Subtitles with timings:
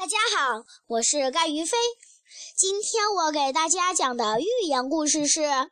[0.00, 1.76] 大家好，我是甘于飞。
[2.56, 5.40] 今天我给大家讲的寓言故事是《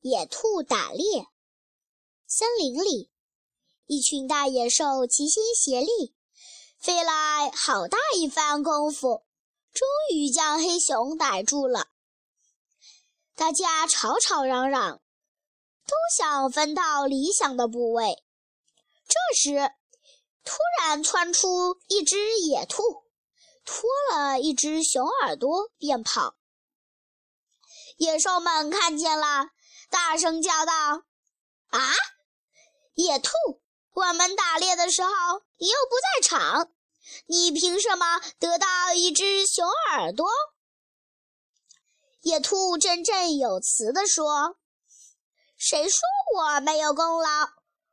[0.00, 1.04] 野兔打猎》。
[2.26, 3.12] 森林里，
[3.86, 6.16] 一群大野兽齐心协力，
[6.80, 7.12] 费了
[7.52, 9.22] 好大一番功夫，
[9.72, 11.86] 终于将黑熊逮住了。
[13.36, 15.00] 大家吵吵嚷嚷，
[15.86, 18.16] 都想分到理想的部位。
[19.06, 19.70] 这时，
[20.42, 22.82] 突然窜出一只野兔。
[23.64, 26.34] 脱了一只熊耳朵便跑，
[27.96, 29.50] 野兽们看见了，
[29.90, 31.02] 大声叫道
[31.70, 31.92] ：“啊，
[32.94, 33.32] 野兔！
[33.92, 35.10] 我们打猎的时候
[35.58, 36.70] 你又不在场，
[37.26, 40.28] 你凭什么得到一只熊耳朵？”
[42.22, 44.56] 野兔振振有词地说
[45.56, 46.00] ：“谁说
[46.36, 47.48] 我没有功劳？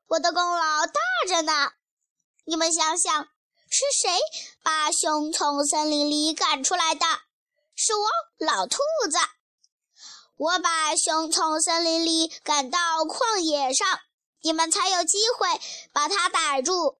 [0.07, 1.73] 我的功劳大着呢！
[2.45, 3.29] 你们想想。”
[3.69, 4.09] 是谁
[4.63, 7.05] 把熊从森林里赶出来的？
[7.75, 8.07] 是我，
[8.37, 8.77] 老兔
[9.11, 9.17] 子。
[10.37, 13.99] 我把熊从森林里赶到旷野上，
[14.41, 15.47] 你们才有机会
[15.91, 16.97] 把它逮住，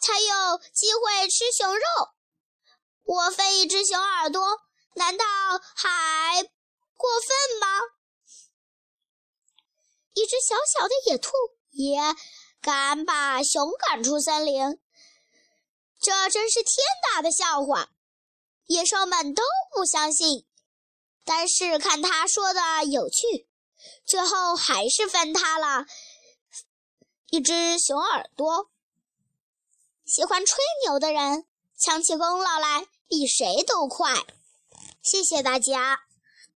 [0.00, 1.82] 才有机会吃熊肉。
[3.04, 4.42] 我分一只熊耳朵，
[4.94, 5.24] 难道
[5.76, 6.42] 还
[6.96, 7.68] 过分吗？
[10.14, 11.30] 一只小小的野兔
[11.70, 12.00] 也
[12.60, 14.80] 敢把熊赶出森林？
[16.06, 17.88] 这真是天大的笑话，
[18.66, 19.42] 野兽们都
[19.74, 20.46] 不相信。
[21.24, 23.48] 但是看他说的有趣，
[24.04, 25.84] 最后还是分他了
[27.30, 28.70] 一只熊耳朵。
[30.04, 31.44] 喜欢吹牛的人
[31.76, 34.14] 抢起功劳来，比谁都快。
[35.02, 36.05] 谢谢大家。